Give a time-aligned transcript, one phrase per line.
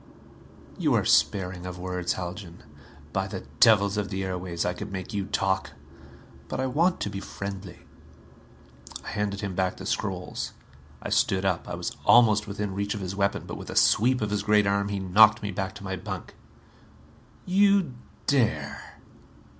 [0.79, 2.63] "You are sparing of words, Haljan.
[3.13, 5.73] By the devils of the airways, I could make you talk!
[6.47, 7.85] But I want to be friendly."
[9.05, 10.53] I handed him back the scrolls.
[11.03, 11.69] I stood up.
[11.69, 14.65] I was almost within reach of his weapon, but with a sweep of his great
[14.65, 16.33] arm he knocked me back to my bunk.
[17.45, 17.93] "You
[18.25, 18.97] dare?"